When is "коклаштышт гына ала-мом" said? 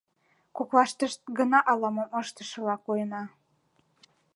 0.55-2.09